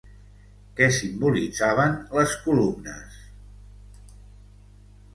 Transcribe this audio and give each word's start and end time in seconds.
Què 0.79 0.87
simbolitzaven 0.95 1.95
les 2.21 2.35
columnes? 2.49 3.23